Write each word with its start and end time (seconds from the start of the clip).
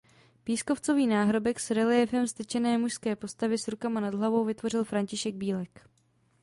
Pískovcový 0.43 1.07
náhrobek 1.07 1.59
s 1.59 1.71
reliéfem 1.71 2.25
vztyčené 2.25 2.77
mužské 2.77 3.15
postavy 3.15 3.57
s 3.57 3.67
rukama 3.67 3.99
nad 3.99 4.13
hlavou 4.13 4.45
vytvořil 4.45 4.83
František 4.83 5.35
Bílek. 5.35 5.87